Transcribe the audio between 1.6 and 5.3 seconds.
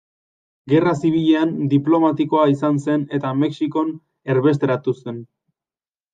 diplomatikoa izan zen eta Mexikon erbesteratu zen.